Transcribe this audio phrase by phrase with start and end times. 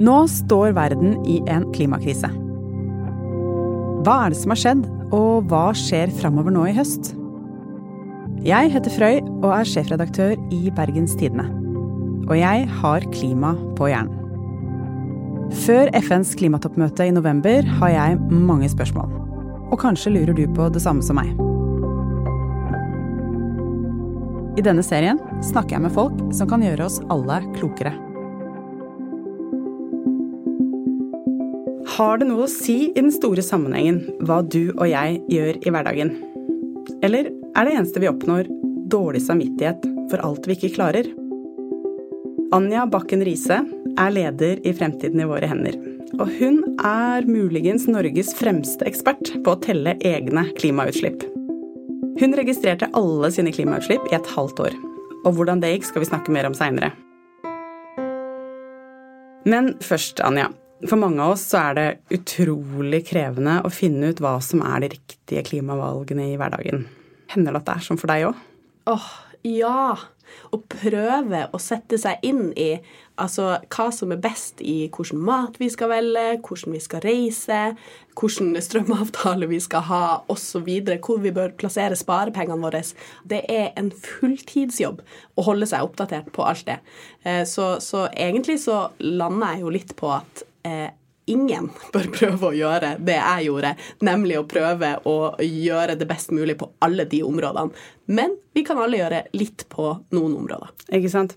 [0.00, 2.30] Nå står verden i en klimakrise.
[4.00, 7.12] Hva er det som har skjedd, og hva skjer framover nå i høst?
[8.40, 11.44] Jeg heter Frøy og er sjefredaktør i Bergens Tidende.
[12.30, 14.16] Og jeg har klima på hjernen.
[15.66, 19.12] Før FNs klimatoppmøte i november har jeg mange spørsmål.
[19.68, 21.34] Og kanskje lurer du på det samme som meg.
[24.56, 27.92] I denne serien snakker jeg med folk som kan gjøre oss alle klokere.
[32.00, 35.72] Har det noe å si i den store sammenhengen hva du og jeg gjør i
[35.74, 36.12] hverdagen?
[37.04, 38.46] Eller er det eneste vi oppnår,
[38.88, 41.10] dårlig samvittighet for alt vi ikke klarer?
[42.56, 43.58] Anja Bakken Riise
[44.00, 45.76] er leder i Fremtiden i våre hender.
[46.16, 51.26] Og hun er muligens Norges fremste ekspert på å telle egne klimautslipp.
[52.16, 54.80] Hun registrerte alle sine klimautslipp i et halvt år.
[55.26, 56.94] Og hvordan det gikk, skal vi snakke mer om seinere.
[59.44, 60.48] Men først, Anja.
[60.86, 64.84] For mange av oss så er det utrolig krevende å finne ut hva som er
[64.84, 66.86] de riktige klimavalgene i hverdagen.
[67.32, 68.40] Hender det at det er sånn for deg òg?
[68.90, 69.10] Åh,
[69.46, 69.98] ja.
[70.54, 72.70] Å prøve å sette seg inn i
[73.20, 77.60] altså, hva som er best i hvilken mat vi skal velge, hvordan vi skal reise,
[78.18, 80.68] hvilken strømavtale vi skal ha osv.,
[81.04, 82.82] hvor vi bør plassere sparepengene våre.
[83.28, 85.02] Det er en fulltidsjobb
[85.36, 86.78] å holde seg oppdatert på alt det.
[87.24, 90.90] Eh, så, så egentlig så lander jeg jo litt på at eh,
[91.30, 93.74] ingen bør prøve å gjøre det jeg gjorde,
[94.06, 97.86] nemlig å prøve å gjøre det best mulig på alle de områdene.
[98.10, 100.72] Men vi kan alle gjøre litt på noen områder.
[100.98, 101.36] Ikke sant.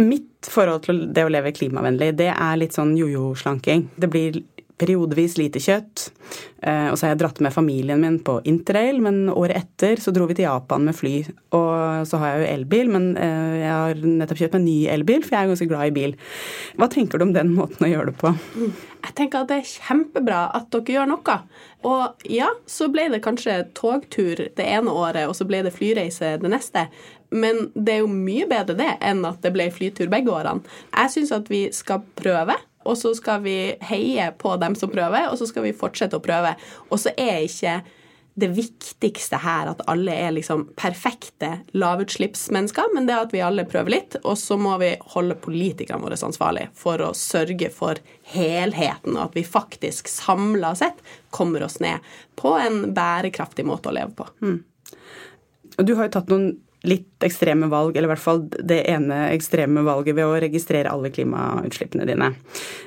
[0.00, 3.90] Mitt forhold til det å leve klimavennlig, det er litt sånn jojo-slanking.
[4.00, 4.40] Det blir
[4.80, 6.08] periodevis lite kjøtt.
[6.62, 10.12] Eh, og så har jeg dratt med familien min på interrail, men året etter så
[10.14, 11.14] dro vi til Japan med fly.
[11.56, 15.24] Og så har jeg jo elbil, men eh, jeg har nettopp kjøpt meg ny elbil,
[15.26, 16.16] for jeg er ganske glad i bil.
[16.80, 18.34] Hva tenker du om den måten å gjøre det på?
[19.00, 21.38] Jeg tenker at det er kjempebra at dere gjør noe.
[21.88, 26.36] Og ja, så ble det kanskje togtur det ene året, og så ble det flyreise
[26.42, 26.88] det neste.
[27.30, 30.66] Men det er jo mye bedre det enn at det ble flytur begge årene.
[30.90, 33.56] Jeg syns at vi skal prøve og så skal vi
[33.90, 36.54] heie på dem som prøver, og så skal vi fortsette å prøve.
[36.88, 37.80] Og så er ikke
[38.40, 43.66] det viktigste her at alle er liksom perfekte lavutslippsmennesker, men det er at vi alle
[43.68, 48.00] prøver litt, og så må vi holde politikerne våre ansvarlig for å sørge for
[48.32, 51.02] helheten, og at vi faktisk samla sett
[51.34, 52.06] kommer oss ned
[52.40, 54.28] på en bærekraftig måte å leve på.
[54.40, 54.58] Mm.
[55.80, 56.52] Du har jo tatt noen
[56.88, 61.10] litt ekstreme valg, eller i hvert fall det ene ekstreme valget ved å registrere alle
[61.12, 62.30] klimautslippene dine.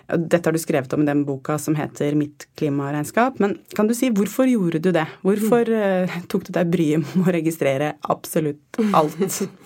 [0.09, 3.37] Dette har du skrevet om i den boka som heter Mitt klimaregnskap.
[3.43, 5.05] Men kan du si hvorfor gjorde du det?
[5.25, 9.19] Hvorfor uh, tok du deg bryet med å registrere absolutt alt?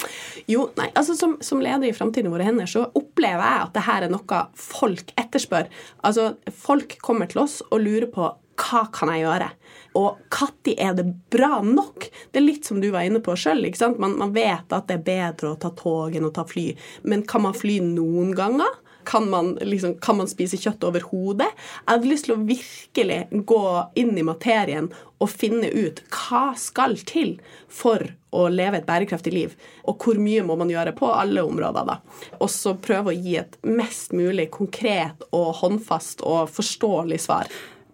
[0.53, 3.85] jo, nei, altså som, som leder i Framtiden våre hender, så opplever jeg at det
[3.87, 5.71] her er noe folk etterspør.
[6.07, 8.27] Altså, folk kommer til oss og lurer på
[8.57, 9.51] hva kan jeg gjøre?
[9.97, 12.09] Og når er det bra nok?
[12.31, 13.65] Det er litt som du var inne på sjøl.
[13.97, 16.73] Man, man vet at det er bedre å ta tog enn å ta fly.
[17.03, 18.83] Men kan man fly noen ganger?
[19.07, 21.47] Kan man, liksom, kan man, spise kjøtt over hodet?
[21.85, 23.61] Jeg hadde lyst til å virkelig gå
[23.95, 24.89] inn i materien
[25.23, 27.37] og finne ut hva skal til
[27.71, 28.03] for
[28.35, 29.55] å leve et bærekraftig liv,
[29.87, 31.87] og hvor mye må man gjøre på alle områder.
[31.87, 31.95] da.
[32.43, 37.47] Og så prøve å gi et mest mulig konkret og håndfast og forståelig svar.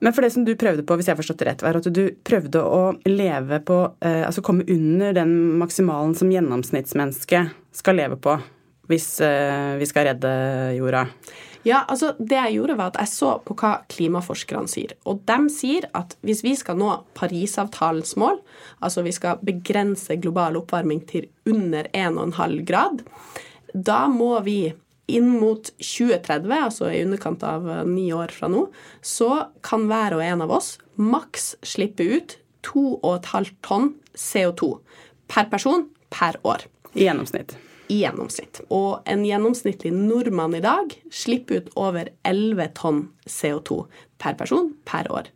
[0.03, 2.03] Men for det som du prøvde på, hvis jeg forstått det rett, var at du
[2.27, 5.31] prøvde å leve på eh, Altså komme under den
[5.61, 8.35] maksimalen som gjennomsnittsmennesket skal leve på
[8.91, 10.29] hvis eh, vi skal redde
[10.75, 11.05] jorda.
[11.63, 14.91] Ja, altså Det jeg gjorde, var at jeg så på hva klimaforskerne sier.
[15.07, 18.41] Og de sier at hvis vi skal nå Parisavtalens mål,
[18.83, 23.05] altså vi skal begrense global oppvarming til under 1,5 grad,
[23.73, 24.73] da må vi
[25.11, 28.67] inn mot 2030, altså i underkant av eh, ni år fra nå,
[29.01, 34.71] så kan hver og en av oss maks slippe ut 2,5 tonn CO2
[35.27, 36.67] per person per år.
[36.93, 37.55] I gjennomsnitt.
[37.91, 38.61] I gjennomsnitt.
[38.71, 43.83] Og en gjennomsnittlig nordmann i dag slipper ut over 11 tonn CO2
[44.21, 45.31] per person per år.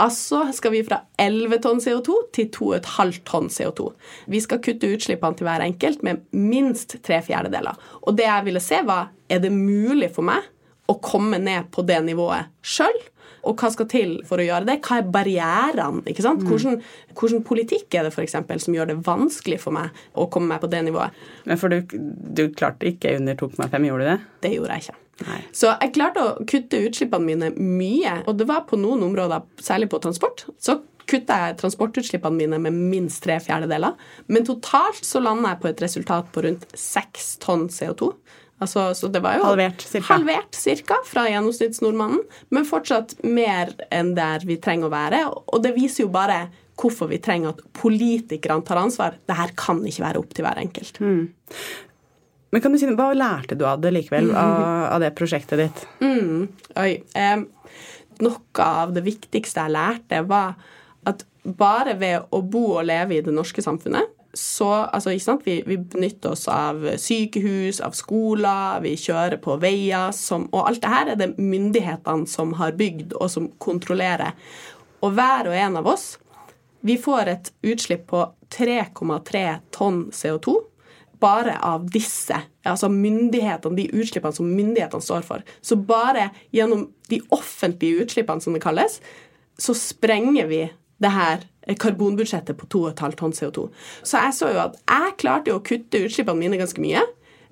[0.00, 3.90] Altså skal vi fra 11 tonn CO2 til 2,5 tonn CO2.
[4.32, 7.76] Vi skal kutte utslippene til hver enkelt med minst tre fjerdedeler.
[8.06, 10.46] Og det jeg ville se, var er det mulig for meg
[10.90, 12.96] å komme ned på det nivået sjøl?
[13.48, 14.78] Og hva skal til for å gjøre det?
[14.84, 16.02] Hva er barrierene?
[16.10, 16.42] ikke sant?
[16.44, 16.80] Hvordan,
[17.16, 20.64] hvordan politikk er det for eksempel, som gjør det vanskelig for meg å komme meg
[20.64, 21.16] på det nivået?
[21.48, 24.18] Men For du, du klarte ikke under 2,5, gjorde du det?
[24.44, 24.98] Det gjorde jeg ikke.
[25.26, 25.40] Nei.
[25.56, 28.20] Så jeg klarte å kutte utslippene mine mye.
[28.30, 30.80] Og det var på noen områder, særlig på transport, så
[31.10, 33.96] kutta jeg transportutslippene mine med minst tre fjerdedeler.
[34.30, 38.12] Men totalt så landa jeg på et resultat på rundt seks tonn CO2.
[38.60, 40.06] Altså, så det var jo Halvert, cirka.
[40.12, 42.20] halvert cirka fra gjennomsnittsnordmannen,
[42.52, 45.22] men fortsatt mer enn der vi trenger å være.
[45.48, 46.42] Og det viser jo bare
[46.80, 49.16] hvorfor vi trenger at politikerne tar ansvar.
[49.28, 51.00] Det her kan ikke være opp til hver enkelt.
[52.50, 54.60] Men kan du si, Hva lærte du av det likevel, av,
[54.96, 55.82] av det prosjektet ditt?
[56.02, 56.46] Mm,
[56.82, 56.92] oi.
[57.14, 57.46] Um,
[58.20, 60.56] noe av det viktigste jeg lærte, var
[61.08, 65.38] at bare ved å bo og leve i det norske samfunnet, så altså?
[65.44, 70.82] Vi, vi benytter oss av sykehus, av skoler, vi kjører på veier, som, og alt
[70.84, 74.36] det her er det myndighetene som har bygd, og som kontrollerer.
[75.00, 76.12] Og hver og en av oss,
[76.86, 78.22] vi får et utslipp på
[78.54, 79.44] 3,3
[79.74, 80.54] tonn CO2
[81.20, 82.36] bare av disse,
[82.66, 85.44] altså myndighetene, de utslippene som myndighetene står for.
[85.64, 89.00] Så bare gjennom de offentlige utslippene, som det kalles,
[89.60, 90.64] så sprenger vi
[91.00, 91.46] det her
[91.80, 93.68] karbonbudsjettet på 2,5 tonn CO2.
[94.02, 97.02] Så jeg så jo at jeg klarte jo å kutte utslippene mine ganske mye.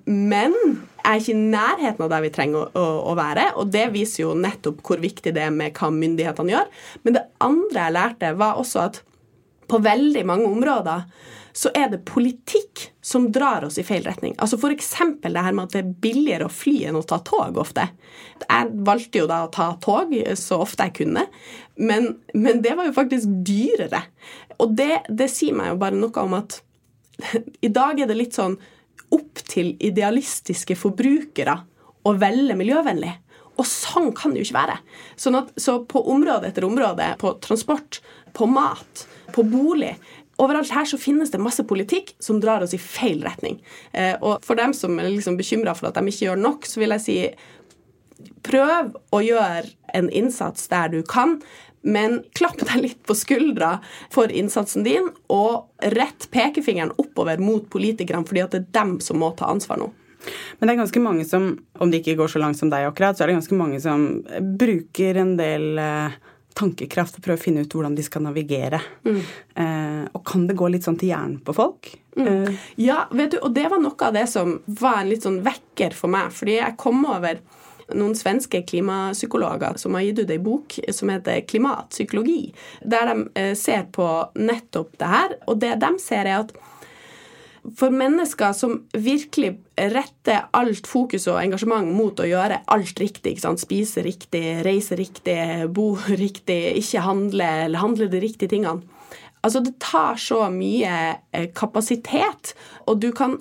[0.08, 3.50] Men jeg er ikke i nærheten av der vi trenger å, å, å være.
[3.60, 6.70] Og det viser jo nettopp hvor viktig det er med hva myndighetene gjør.
[7.04, 9.02] Men det andre jeg lærte, var også at
[9.68, 11.04] på veldig mange områder
[11.58, 14.36] så er det politikk som drar oss i feil retning.
[14.38, 14.92] Altså F.eks.
[15.24, 17.88] det her med at det er billigere å fly enn å ta tog ofte.
[18.44, 21.24] Jeg valgte jo da å ta tog så ofte jeg kunne,
[21.74, 24.04] men, men det var jo faktisk dyrere.
[24.62, 26.60] Og det, det sier meg jo bare noe om at
[27.66, 28.54] i dag er det litt sånn
[29.14, 31.56] opp til idealistiske forbrukere
[32.06, 33.16] å velge miljøvennlig.
[33.58, 34.78] Og sånn kan det jo ikke være.
[35.18, 37.98] Sånn at, så på område etter område, på transport,
[38.36, 39.96] på mat, på bolig
[40.38, 43.58] Overalt her så finnes det masse politikk som drar oss i feil retning.
[43.92, 46.82] Eh, og for dem som er liksom bekymra for at de ikke gjør nok, så
[46.82, 47.16] vil jeg si
[48.46, 49.66] prøv å gjøre
[49.98, 51.38] en innsats der du kan.
[51.82, 53.76] Men klapp deg litt på skuldra
[54.14, 59.20] for innsatsen din, og rett pekefingeren oppover mot politikerne, fordi at det er dem som
[59.22, 59.92] må ta ansvar nå.
[60.58, 63.16] Men det er ganske mange som, om det ikke går så langt som deg akkurat,
[63.16, 64.08] så er det ganske mange som
[64.58, 66.18] bruker en del eh,
[66.56, 68.80] tankekraft og prøve å finne ut hvordan de skal navigere.
[69.06, 69.20] Mm.
[69.62, 71.92] Eh, og kan det gå litt sånn til hjernen på folk?
[72.18, 72.26] Mm.
[72.26, 72.66] Eh.
[72.88, 75.96] Ja, vet du, og det var noe av det som var en litt sånn vekker
[75.96, 76.32] for meg.
[76.34, 77.42] Fordi jeg kom over
[77.94, 82.50] noen svenske klimapsykologer som har gitt ut ei bok som heter Klimatpsykologi,
[82.84, 85.38] der de eh, ser på nettopp det her.
[85.48, 86.52] Og det de ser, er at
[87.76, 94.04] for mennesker som virkelig retter alt fokus og engasjement mot å gjøre alt riktig, spise
[94.04, 95.38] riktig, reise riktig,
[95.74, 95.90] bo
[96.24, 98.96] riktig, ikke handle eller handle de riktige tingene
[99.38, 100.94] Altså, det tar så mye
[101.30, 102.56] eh, kapasitet,
[102.90, 103.38] og du kan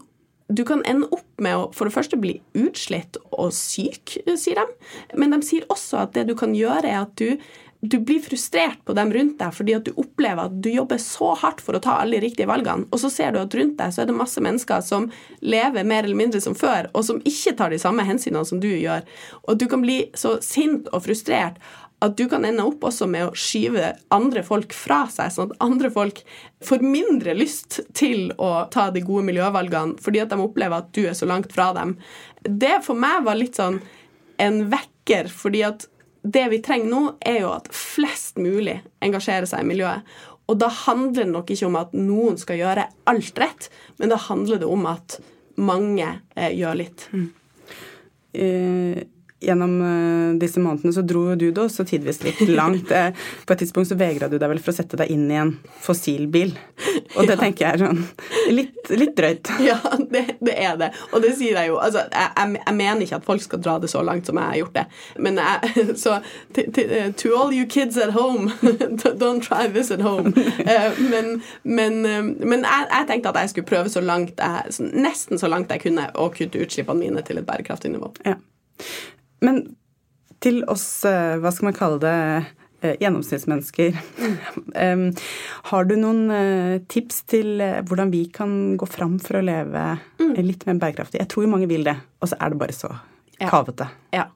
[0.48, 4.76] du kan ende opp med å for det første bli utslitt og syk, sier de.
[5.20, 7.36] Men de sier også at det du kan gjøre, er at du,
[7.82, 11.34] du blir frustrert på dem rundt deg fordi at du opplever at du jobber så
[11.38, 13.94] hardt for å ta alle de riktige valgene, og så ser du at rundt deg
[13.94, 15.10] så er det masse mennesker som
[15.46, 18.70] lever mer eller mindre som før, og som ikke tar de samme hensynene som du
[18.72, 19.06] gjør.
[19.46, 21.62] Og du kan bli så sint og frustrert
[22.06, 25.64] at du kan ende opp også med å skyve andre folk fra seg, sånn at
[25.66, 26.22] andre folk
[26.66, 31.08] får mindre lyst til å ta de gode miljøvalgene fordi at de opplever at du
[31.10, 31.96] er så langt fra dem.
[32.42, 33.82] Det for meg var litt sånn
[34.42, 35.88] en vekker, fordi at
[36.34, 40.16] det vi trenger nå, er jo at flest mulig engasjerer seg i miljøet.
[40.48, 43.68] Og da handler det nok ikke om at noen skal gjøre alt rett,
[44.00, 45.20] men da handler det om at
[45.60, 46.08] mange
[46.38, 47.08] eh, gjør litt.
[47.12, 47.30] Mm.
[48.38, 49.06] Uh
[49.40, 52.92] gjennom eh, disse månedene så dro du det også tidvis litt langt.
[52.92, 53.14] Eh,
[53.46, 55.54] på et tidspunkt så vegra du deg vel for å sette deg inn i en
[55.84, 56.56] fossilbil.
[57.16, 57.40] Og det ja.
[57.42, 58.02] tenker jeg er sånn
[58.56, 59.54] litt, litt drøyt.
[59.68, 60.88] Ja, det, det, er det.
[61.12, 61.78] Og det sier jeg jo.
[61.84, 64.60] Altså, jeg, jeg, mener ikke at folk skal dra det så langt som jeg har
[64.62, 64.86] gjort det.
[65.26, 66.18] Men jeg, så
[66.56, 68.54] eh, to all you kids at home,
[69.22, 70.32] don't try this at home.
[71.12, 72.00] Men, men,
[72.40, 74.40] men jeg, tenkte at jeg skulle prøve så langt
[74.80, 78.14] nesten så langt jeg kunne å kutte utslippene mine til et bærekraftig nivå.
[78.26, 78.38] Ja.
[79.46, 79.64] Men
[80.44, 82.16] til oss, eh, hva skal man kalle det,
[82.82, 83.98] eh, gjennomsnittsmennesker.
[85.72, 89.86] har du noen uh, tips til hvordan vi kan gå fram for å leve
[90.22, 90.36] mm.
[90.46, 91.22] litt mer bærekraftig?
[91.24, 92.92] Jeg tror jo mange vil det, og så er det bare så
[93.40, 93.50] ja.
[93.50, 93.90] kavete.
[94.14, 94.28] Ja.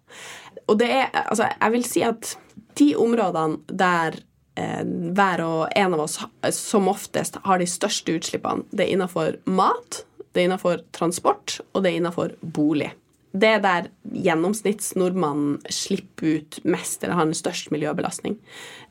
[0.67, 2.35] Og det er Altså, jeg vil si at
[2.79, 4.17] de områdene der
[4.59, 6.17] eh, hver og en av oss
[6.55, 11.83] som oftest har de største utslippene, det er innafor mat, det er innafor transport, og
[11.83, 12.91] det er innafor bolig
[13.31, 18.35] det er der gjennomsnittsnordmannen slipper ut mest eller har den størst miljøbelastning.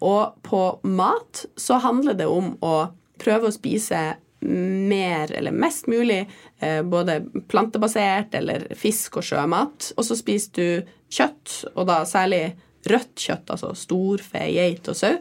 [0.00, 2.74] Og på mat så handler det om å
[3.20, 6.22] prøve å spise mer eller mest mulig
[6.58, 7.20] eh, både
[7.52, 9.92] plantebasert eller fisk og sjømat.
[9.96, 12.54] Og så spiser du kjøtt, og da særlig
[12.88, 15.18] rødt kjøtt, altså storfe, geit og sau.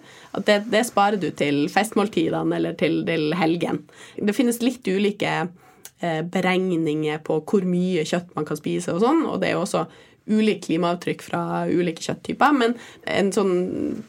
[0.47, 3.83] Det, det sparer du til festmåltidene eller til, til helgen.
[4.15, 5.49] Det finnes litt ulike
[5.99, 9.83] beregninger på hvor mye kjøtt man kan spise og sånn, og det er jo også
[10.29, 12.75] ulikt klimaavtrykk fra ulike kjøtttyper, men
[13.09, 13.53] en sånn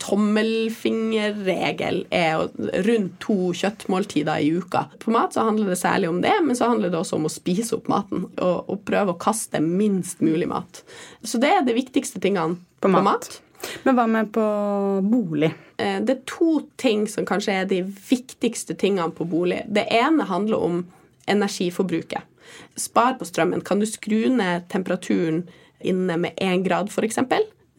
[0.03, 2.45] tommelfingerregel er
[2.87, 4.81] rundt to kjøttmåltider i uka.
[5.01, 7.33] På mat så handler det særlig om det, men så handler det også om å
[7.33, 10.73] spise opp maten og, og prøve å kaste minst mulig mat.
[11.25, 13.01] Så det er de viktigste tingene på mat.
[13.01, 13.41] På mat.
[13.85, 14.45] Men hva med på
[15.05, 15.51] bolig?
[15.77, 19.61] Eh, det er to ting som kanskje er de viktigste tingene på bolig.
[19.69, 20.81] Det ene handler om
[21.31, 22.27] energiforbruket.
[22.81, 23.65] Spar på strømmen.
[23.67, 25.45] Kan du skru ned temperaturen
[25.81, 27.19] inne med én grad, f.eks.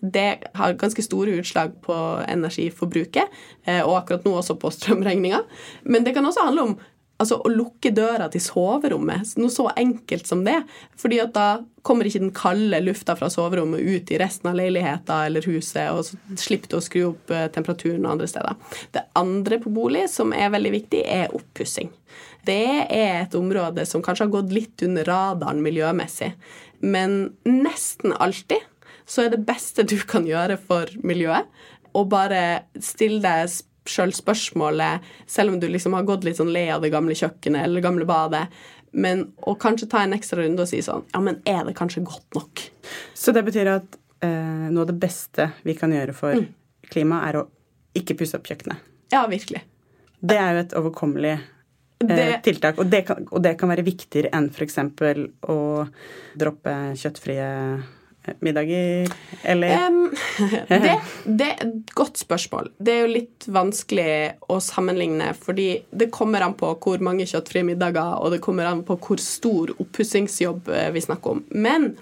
[0.02, 1.96] Det har ganske store utslag på
[2.28, 5.44] energiforbruket, eh, og akkurat nå også på strømregninga.
[5.84, 6.80] Men det kan også handle om
[7.22, 9.36] altså, å lukke døra til soverommet.
[9.38, 10.58] Noe så enkelt som det.
[10.98, 11.48] fordi at da
[11.82, 16.06] kommer ikke den kalde lufta fra soverommet ut i resten av leiligheta eller huset, og
[16.06, 18.58] så slipper du å skru opp eh, temperaturen andre steder.
[18.94, 21.90] Det andre på bolig som er veldig viktig, er oppussing.
[22.48, 26.32] Det er et område som kanskje har gått litt under radaren miljømessig.
[26.82, 28.64] Men nesten alltid
[29.06, 31.50] så er det beste du kan gjøre for miljøet,
[31.92, 33.52] å bare stille deg
[33.90, 37.66] sjøl spørsmålet, selv om du liksom har gått litt sånn lei av det gamle kjøkkenet
[37.66, 38.46] eller det gamle badet,
[38.92, 42.04] men å kanskje ta en ekstra runde og si sånn Ja, men er det kanskje
[42.04, 42.64] godt nok?
[43.16, 46.50] Så det betyr at eh, noe av det beste vi kan gjøre for mm.
[46.92, 47.46] klimaet, er å
[47.98, 48.84] ikke pusse opp kjøkkenet?
[49.12, 49.64] Ja, virkelig.
[50.20, 51.38] Det er jo et overkommelig
[52.10, 52.80] det, eh, tiltak.
[52.82, 54.78] Og det, kan, og det, kan, være viktigere enn f.eks.
[55.50, 55.58] å
[56.40, 59.10] droppe kjøttfrie eh, middager,
[59.50, 60.04] eller um,
[60.70, 60.94] det,
[61.26, 62.70] det, er et godt spørsmål.
[62.78, 64.12] Det er jo litt vanskelig
[64.52, 68.86] å sammenligne, fordi det kommer an på hvor mange kjøttfrie middager, og det kommer an
[68.88, 71.44] på hvor stor oppussingsjobb eh, vi snakker om.
[71.50, 71.94] Men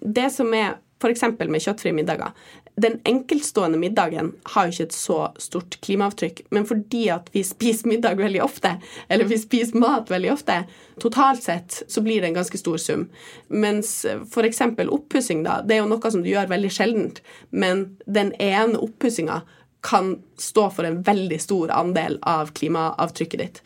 [0.00, 1.26] det som er f.eks.
[1.44, 2.32] med kjøttfrie middager.
[2.76, 7.88] Den enkeltstående middagen har jo ikke et så stort klimaavtrykk, men fordi at vi spiser
[7.88, 8.74] middag veldig ofte,
[9.08, 10.58] eller vi spiser mat veldig ofte,
[11.00, 13.06] totalt sett så blir det en ganske stor sum.
[13.48, 14.60] Mens f.eks.
[14.84, 19.40] oppussing, da, det er jo noe som du gjør veldig sjeldent, men den ene oppussinga
[19.86, 23.62] kan stå for en veldig stor andel av klimaavtrykket ditt.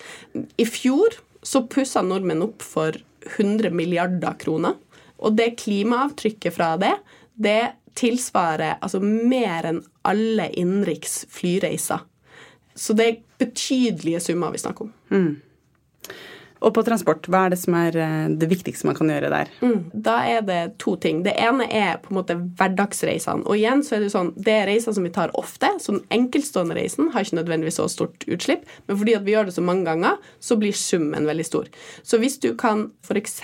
[0.60, 2.94] I fjor så pussa nordmenn opp for
[3.36, 4.76] 100 milliarder kroner.
[5.20, 6.94] Og det klimaavtrykket fra det,
[7.40, 12.06] det tilsvarer altså mer enn alle innenriks flyreiser.
[12.74, 14.92] Så det er betydelige summer vi snakker om.
[15.10, 15.40] Mm.
[16.60, 19.50] Og på transport, hva er det som er eh, det viktigste man kan gjøre der?
[19.64, 21.22] Mm, da er det to ting.
[21.24, 23.46] Det ene er på en måte hverdagsreisene.
[23.48, 25.72] Og igjen så er det sånn, det er reiser som vi tar ofte.
[25.80, 28.68] Så den enkeltstående reisen har ikke nødvendigvis så stort utslipp.
[28.88, 31.72] Men fordi at vi gjør det så mange ganger, så blir summen veldig stor.
[32.04, 33.40] Så hvis du kan f.eks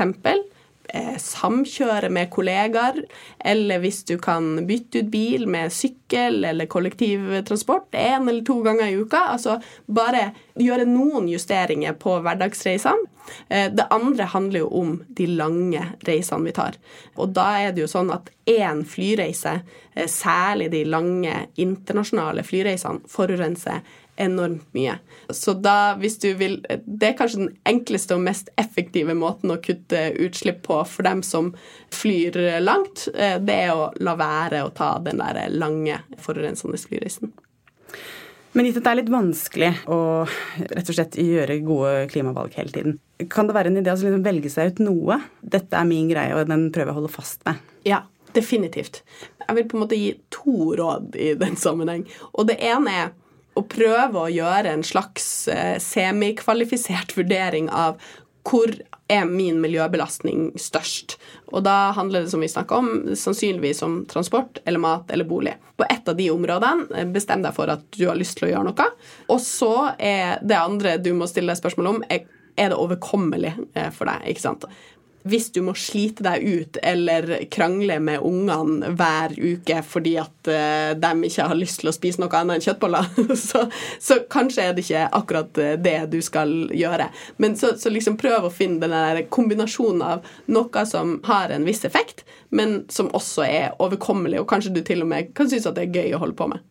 [1.20, 3.00] samkjøre med kollegaer,
[3.44, 8.86] eller hvis du kan bytte ut bil med sykkel eller kollektivtransport én eller to ganger
[8.90, 9.24] i uka.
[9.34, 13.10] Altså bare gjøre noen justeringer på hverdagsreisene.
[13.48, 16.78] Eh, det andre handler jo om de lange reisene vi tar.
[17.16, 19.60] Og da er det jo sånn at én flyreise,
[19.94, 23.82] eh, særlig de lange internasjonale flyreisene, forurenser
[24.16, 24.96] enormt mye.
[25.34, 29.60] Så da, hvis du vil Det er kanskje den enkleste og mest effektive måten å
[29.62, 31.52] kutte utslipp på for dem som
[31.94, 33.08] flyr langt.
[33.14, 37.32] Eh, det er å la være å ta den der lange, forurensende flyreisen.
[38.56, 42.72] Men gitt at det er litt vanskelig å rett og slett gjøre gode klimavalg hele
[42.72, 42.94] tiden,
[43.32, 45.18] kan det være en idé å liksom velge seg ut noe?
[45.40, 47.60] Dette er min greie, og den prøver jeg å holde fast med.
[47.84, 48.02] Ja,
[48.36, 49.02] definitivt.
[49.42, 52.06] Jeg vil på en måte gi to råd i den sammenheng.
[52.32, 53.14] Og det ene er
[53.56, 57.98] å prøve å gjøre en slags eh, semikvalifisert vurdering av
[58.46, 58.70] hvor
[59.10, 61.16] er min miljøbelastning størst?
[61.54, 65.56] Og da handler det som vi om, sannsynligvis om transport eller mat eller bolig.
[65.76, 68.52] På ett av de områdene, eh, bestem deg for at du har lyst til å
[68.52, 68.88] gjøre noe.
[69.32, 73.90] Og så er det andre du må stille deg spørsmål om, er, det overkommelig eh,
[73.94, 74.68] for deg?
[75.26, 80.92] Hvis du må slite deg ut eller krangle med ungene hver uke fordi at uh,
[80.98, 83.10] de ikke har lyst til å spise noe annet enn kjøttboller,
[83.48, 83.66] så,
[84.02, 87.08] så, kanskje er det ikke akkurat eh, det du skal gjøre.
[87.42, 91.66] Men så, så liksom prøv å finne den der kombinasjonen av noe som har en
[91.66, 95.68] viss effekt, men som også er overkommelig, og kanskje du til og med kan synes
[95.68, 96.64] at det er gøy å holde på med.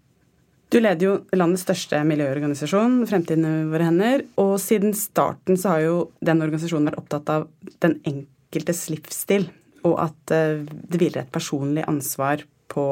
[0.74, 4.24] Du leder jo landets største miljøorganisasjon, Fremtiden i våre hender.
[4.41, 7.45] Og siden starten så har jo den organisasjonen vært opptatt av
[7.85, 9.50] den enkelte enkeltes livsstil,
[9.85, 12.85] og at eh, det hviler et personlig ansvar på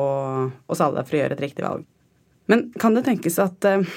[0.67, 1.87] oss alle for å gjøre et riktig valg.
[2.51, 3.87] Men kan det tenkes at eh,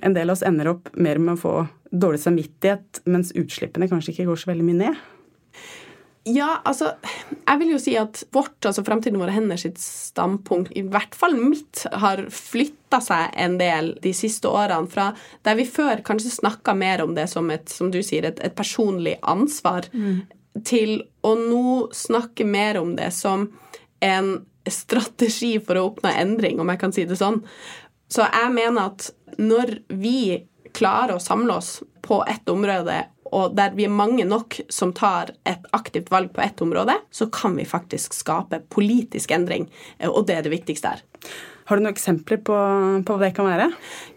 [0.00, 1.54] en del av oss ender opp mer med å få
[1.90, 5.00] dårlig samvittighet, mens utslippene kanskje ikke går så veldig mye ned?
[6.28, 6.90] Ja, altså
[7.46, 11.36] Jeg vil jo si at vårt, altså Fremtiden våre hender sitt standpunkt, i hvert fall
[11.38, 14.90] mitt, har flytta seg en del de siste årene.
[14.90, 15.10] Fra
[15.46, 18.56] der vi før kanskje snakka mer om det som et som du sier, et, et
[18.56, 20.20] personlig ansvar, mm.
[20.66, 23.48] Til å nå snakke mer om det som
[24.04, 24.32] en
[24.70, 27.40] strategi for å oppnå endring, om jeg kan si det sånn.
[28.10, 30.42] Så jeg mener at når vi
[30.76, 32.98] klarer å samle oss på ett område,
[33.30, 37.28] og der vi er mange nok som tar et aktivt valg på ett område, så
[37.30, 39.68] kan vi faktisk skape politisk endring,
[40.08, 41.04] og det er det viktigste her.
[41.70, 42.54] Har du noen eksempler på,
[43.06, 43.68] på hva det kan være?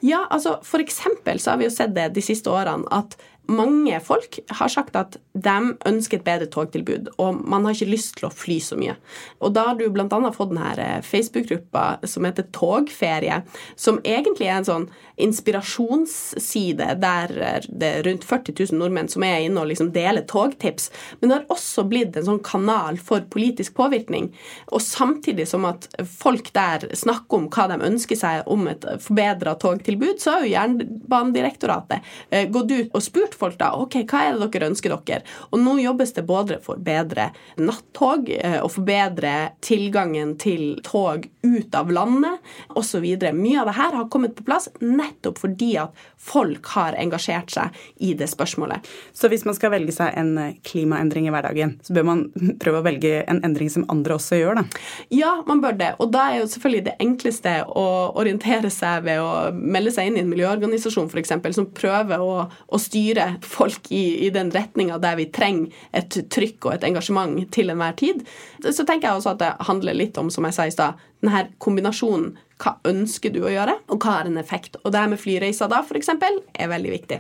[0.02, 3.13] Ja, altså For eksempel så har vi jo sett det de siste årene at
[3.52, 5.56] mange folk har sagt at de
[5.90, 8.96] ønsker et bedre togtilbud, og man har ikke lyst til å fly så mye.
[9.44, 10.08] Og da har du bl.a.
[10.36, 13.42] fått denne Facebook-gruppa som heter Togferie,
[13.76, 14.88] som egentlig er en sånn
[15.22, 17.34] inspirasjonsside der
[17.68, 20.90] det er rundt 40 000 nordmenn som er inne og liksom deler togtips.
[21.20, 24.32] Men det har også blitt en sånn kanal for politisk påvirkning.
[24.72, 29.56] Og samtidig som at folk der snakker om hva de ønsker seg om et forbedra
[29.60, 34.38] togtilbud, så har jo Jernbanedirektoratet eh, gått ut og spurt folk da ok, hva er
[34.38, 35.24] det dere ønsker dere.
[35.52, 41.28] Og nå jobbes det både for bedre nattog eh, og for bedre tilgangen til tog
[41.44, 43.06] ut av landet osv.
[43.34, 47.84] Mye av det her har kommet på plass nettopp fordi at folk har engasjert seg
[48.04, 48.86] i det spørsmålet.
[49.13, 52.25] Så hvis man skal velge seg en eh, klimaendring i hverdagen, så bør man
[52.63, 54.84] prøve å velge en endring som andre også gjør, da?
[55.13, 55.92] Ja, man bør det.
[56.04, 57.88] Og da er jo selvfølgelig det enkleste å
[58.20, 62.82] orientere seg ved å melde seg inn i en miljøorganisasjon f.eks., som prøver å, å
[62.82, 67.74] styre folk i, i den retninga der vi trenger et trykk og et engasjement til
[67.74, 68.24] enhver tid.
[68.65, 71.48] Så tenker jeg også at det handler litt om, som jeg sa i stad, denne
[71.63, 74.77] kombinasjonen hva ønsker du å gjøre, og hva har en effekt?
[74.84, 77.20] Og det her med flyreiser da, f.eks., er veldig viktig.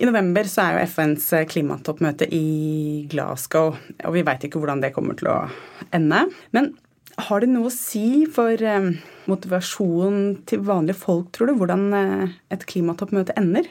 [0.00, 4.94] I november så er jo FNs klimatoppmøte i Glasgow, og vi veit ikke hvordan det
[4.96, 5.40] kommer til å
[5.92, 6.24] ende.
[6.56, 6.72] Men
[7.28, 8.94] har det noe å si for eh,
[9.28, 13.68] motivasjonen til vanlige folk, tror du, hvordan eh, et klimatoppmøte ender?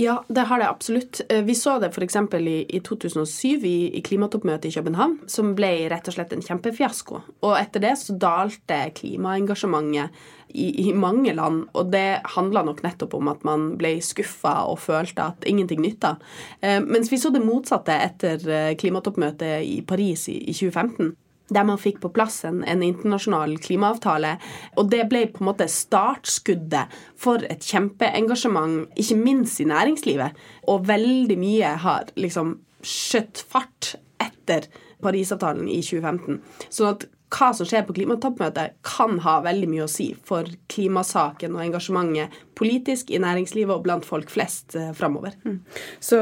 [0.00, 1.20] Ja, det har det absolutt.
[1.28, 2.16] Eh, vi så det f.eks.
[2.32, 7.20] I, i 2007 i, i klimatoppmøtet i København, som ble rett og slett en kjempefiasko.
[7.44, 10.16] Og etter det så dalte klimaengasjementet
[10.56, 14.80] i, i mange land, og det handla nok nettopp om at man ble skuffa og
[14.80, 16.16] følte at ingenting nytta.
[16.64, 21.12] Eh, mens vi så det motsatte etter eh, klimatoppmøtet i Paris i, i 2015
[21.50, 24.36] der man fikk på plass en, en, internasjonal klimaavtale.
[24.80, 30.38] Og det ble på en måte startskuddet for et kjempeengasjement, ikke minst i næringslivet.
[30.70, 34.68] Og veldig mye har liksom skjøtt fart etter
[35.00, 36.40] Parisavtalen i 2015.
[36.68, 41.54] Sånn at hva som skjer på klimatoppmøtet, kan ha veldig mye å si for klimasaken
[41.54, 45.36] og engasjementet politisk i næringslivet og blant folk flest eh, framover.
[45.46, 45.60] Mm.
[46.02, 46.18] Så,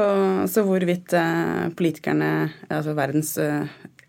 [0.51, 2.29] så, hvorvidt eh, politikerne,
[2.69, 3.65] altså verdens eh,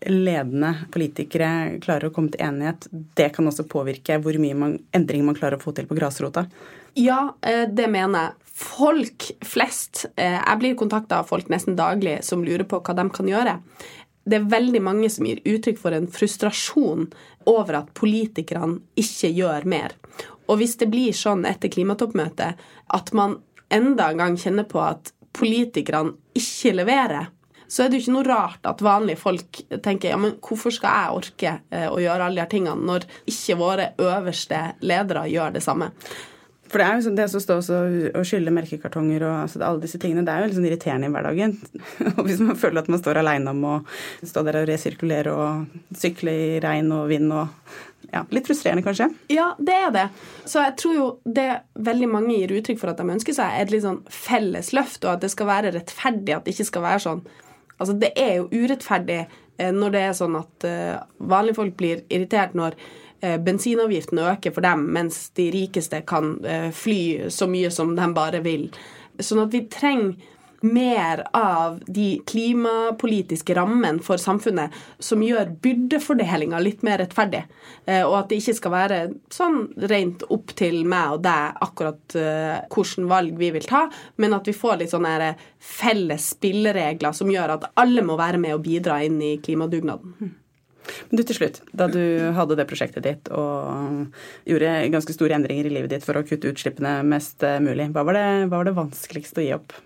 [0.09, 5.25] ledende politikere klarer å komme til enighet, det kan også påvirke hvor mye man, endring
[5.27, 6.47] man klarer å få til på grasrota?
[6.97, 8.37] Ja, eh, det mener jeg.
[8.61, 13.07] Folk flest eh, Jeg blir kontakta av folk nesten daglig som lurer på hva de
[13.13, 13.55] kan gjøre.
[14.21, 17.07] Det er veldig mange som gir uttrykk for en frustrasjon
[17.49, 19.95] over at politikerne ikke gjør mer.
[20.45, 22.59] Og hvis det blir sånn etter klimatoppmøtet
[22.93, 23.39] at man
[23.73, 27.31] enda en gang kjenner på at politikerne ikke leverer,
[27.71, 30.97] så er det jo ikke noe rart at vanlige folk tenker ja, men hvorfor skal
[30.97, 35.55] jeg orke eh, å gjøre alle de her tingene når ikke våre øverste ledere gjør
[35.55, 35.91] det samme?
[36.71, 37.55] For det er jo sånn, det å stå
[38.15, 41.11] og skylle merkekartonger og altså, alle disse tingene, det er jo litt sånn irriterende i
[41.11, 41.55] hverdagen.
[42.15, 43.73] Og hvis man føler at man står aleine om å
[44.23, 47.75] stå der og resirkulere og sykle i regn og vind og
[48.11, 49.05] ja, Litt frustrerende, kanskje?
[49.31, 50.07] Ja, det er det.
[50.49, 51.45] Så jeg tror jo det
[51.79, 55.05] veldig mange gir uttrykk for at de ønsker seg, er et litt sånn felles løft,
[55.05, 57.23] og at det skal være rettferdig, at det ikke skal være sånn
[57.81, 60.97] Altså, det er jo urettferdig eh, når det er sånn at eh,
[61.31, 66.35] vanlige folk blir irritert når eh, bensinavgiften øker for dem, mens de rikeste kan
[66.77, 68.69] fly så mye som de bare vil.
[69.21, 70.13] Sånn at vi trenger
[70.61, 77.43] mer av de klimapolitiske rammene for samfunnet som gjør byrdefordelinga litt mer rettferdig.
[77.85, 78.99] Eh, og at det ikke skal være
[79.33, 83.85] sånn rent opp til meg og deg akkurat uh, hvilke valg vi vil ta,
[84.21, 88.55] men at vi får litt sånne felles spilleregler som gjør at alle må være med
[88.55, 90.15] og bidra inn i klimadugnaden.
[91.09, 92.01] Men du til slutt, da du
[92.35, 94.17] hadde det prosjektet ditt og
[94.49, 98.17] gjorde ganske store endringer i livet ditt for å kutte utslippene mest mulig, hva var
[98.17, 99.77] det, hva var det vanskeligste å gi opp?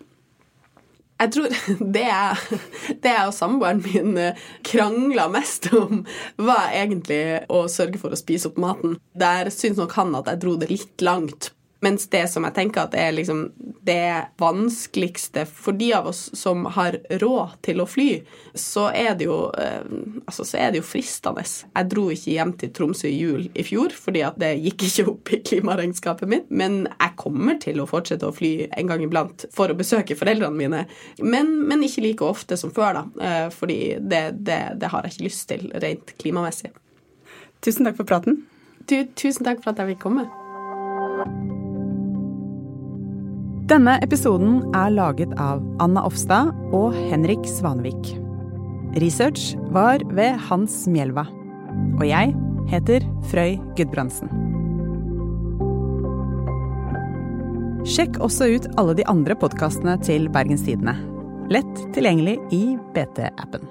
[1.22, 1.54] Jeg tror
[1.96, 2.62] det jeg,
[3.04, 6.04] det jeg og samboeren min eh, krangla mest om,
[6.38, 8.98] var egentlig å sørge for å spise opp maten.
[9.16, 12.86] Der syns nok han at jeg dro det litt langt Mens det som jeg tenker
[12.86, 13.50] at er liksom
[13.86, 18.08] det vanskeligste for de av oss som har råd til å fly,
[18.58, 19.84] så er det jo, eh,
[20.26, 21.44] altså, så er det jo fristende.
[21.44, 25.06] Jeg dro ikke hjem til Tromsø i jul i fjor fordi at det gikk ikke
[25.12, 26.48] opp i klimaregnskapet mitt.
[26.50, 30.56] Men jeg kommer til å fortsette å fly en gang iblant for å besøke foreldrene
[30.58, 30.86] mine.
[31.22, 33.06] Men, men ikke like ofte som før, da.
[33.28, 36.74] eh, Fordi det, det, det har jeg ikke lyst til rent klimamessig.
[37.62, 38.44] Tusen takk for praten.
[38.86, 40.26] Du, tusen takk for at jeg fikk komme.
[43.66, 48.12] Denne episoden er laget av Anna Offstad og Henrik Svanevik.
[49.02, 51.24] Research var ved Hans Mjelva.
[51.98, 52.36] Og jeg
[52.70, 54.30] heter Frøy Gudbrandsen.
[57.90, 60.94] Sjekk også ut alle de andre podkastene til Bergens Tidende.
[61.50, 62.62] Lett tilgjengelig i
[62.94, 63.66] BT-appen.